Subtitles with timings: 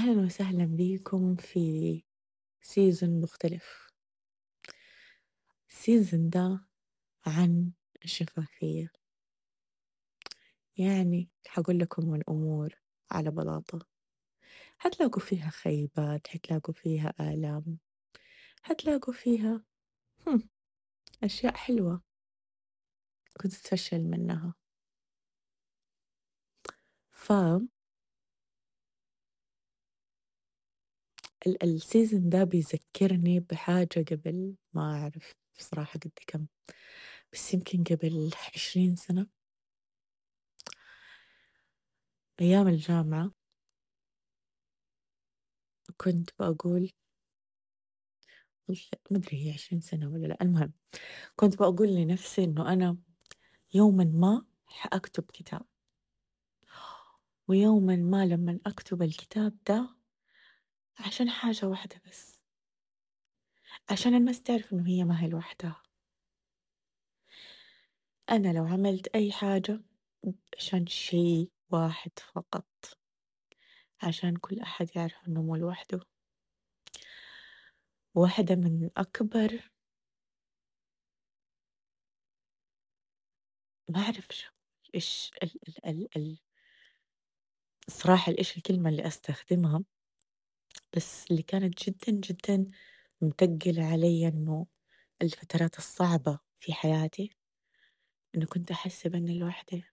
[0.00, 2.02] أهلا وسهلا بيكم في
[2.62, 3.90] سيزن مختلف.
[5.70, 6.66] السيزن ده
[7.26, 7.72] عن
[8.04, 8.92] الشفافية.
[10.76, 12.74] يعني حقول لكم الأمور
[13.10, 13.86] على بلاطة.
[14.78, 17.78] حتلاقوا فيها خيبات حتلاقوا فيها آلام
[18.62, 19.64] حتلاقوا فيها
[21.24, 22.02] أشياء حلوة
[23.40, 24.54] كنت تفشل منها.
[27.10, 27.32] ف
[31.46, 36.46] السيزن ده بيذكرني بحاجة قبل ما أعرف بصراحة قد كم
[37.32, 39.26] بس يمكن قبل عشرين سنة.
[42.40, 43.32] أيام الجامعة
[45.96, 46.90] كنت بقول
[49.10, 50.72] ما أدري هي عشرين سنة ولا لأ المهم
[51.36, 52.96] كنت بقول لنفسي إنه أنا
[53.74, 55.62] يوما ما حأكتب كتاب.
[57.48, 59.99] ويوما ما لما أكتب الكتاب ده
[61.06, 62.40] عشان حاجة واحدة بس.
[63.90, 65.82] عشان الناس تعرف إنه هي ما هي لوحدها.
[68.30, 69.80] أنا لو عملت أي حاجة
[70.58, 72.66] عشان شيء واحد فقط.
[74.02, 76.00] عشان كل أحد يعرف إنه مو لوحده.
[78.14, 79.70] واحدة من أكبر
[83.88, 84.28] ما أعرف
[84.94, 86.38] إيش ال ال ال ال
[87.88, 89.84] الصراحة إيش الكلمة اللي أستخدمها.
[90.96, 92.70] بس اللي كانت جدا جدا
[93.20, 94.66] متقلة علي إنه
[95.22, 97.36] الفترات الصعبة في حياتي.
[98.34, 99.84] إنه كنت أحس بإني لوحدي.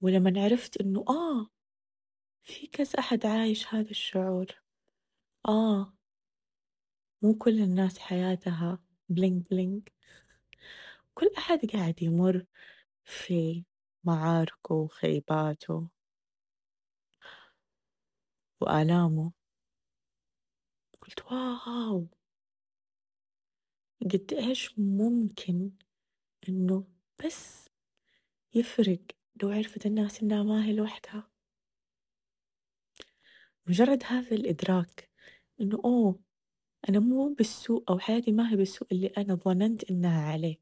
[0.00, 1.50] ولما عرفت إنه آه
[2.42, 4.46] في كذا أحد عايش هذا الشعور.
[5.48, 5.92] آه
[7.22, 8.78] مو كل الناس حياتها
[9.08, 9.88] bling bling
[11.14, 12.46] كل أحد قاعد يمر
[13.04, 13.64] في
[14.04, 15.88] معاركه وخيباته.
[18.62, 19.32] وآلامه.
[21.00, 22.06] قلت wow!
[24.02, 25.70] قد إيش ممكن
[26.48, 26.84] إنه
[27.24, 27.68] بس
[28.54, 29.00] يفرق
[29.42, 31.30] لو عرفت الناس إنها ما هي لوحدها؟
[33.66, 35.10] مجرد هذا الإدراك
[35.60, 36.20] إنه أوه
[36.88, 40.60] أنا مو بالسوء أو حياتي ما هي بالسوء اللي أنا ظننت إنها عليه.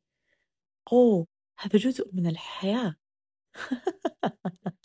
[0.93, 1.27] أوه
[1.59, 2.97] هذا جزء من الحياة.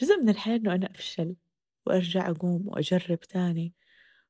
[0.00, 1.36] جزء من الحياة إنه أنا أفشل.
[1.86, 3.74] وأرجع أقوم وأجرب تاني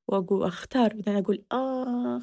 [0.08, 2.20] وأقول أختار بعدين أقول آه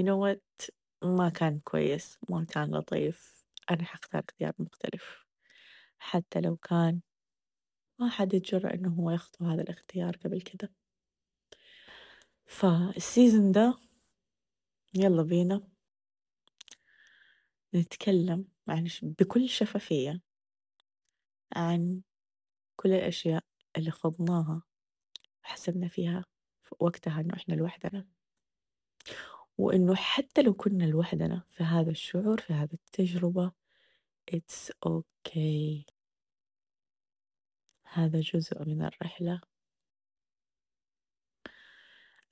[0.00, 0.70] you know what
[1.04, 5.26] ما كان كويس ما كان لطيف أنا حختار اختيار مختلف.
[5.98, 7.00] حتى لو كان
[8.00, 10.72] ما حد يتجرأ إنه هو يخطو هذا الاختيار قبل كده.
[12.46, 13.78] فالسيزن ده
[14.94, 15.68] يلا بينا
[17.74, 20.20] نتكلم عن بكل شفافية
[21.56, 22.00] عن
[22.76, 23.44] كل الأشياء.
[23.76, 24.62] اللي خضناها
[25.44, 26.24] وحسبنا فيها
[26.64, 28.06] في وقتها إنه إحنا لوحدنا.
[29.58, 33.52] وإنه حتى لو كنا لوحدنا في هذا الشعور في هذه التجربة
[34.34, 35.84] it's okay.
[37.92, 39.40] هذا جزء من الرحلة.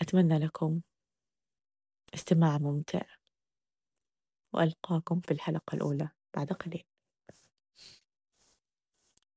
[0.00, 0.80] أتمنى لكم
[2.14, 3.03] استماع ممتع
[4.53, 6.91] وألقاكم في الحلقة الأولى بعد قليل.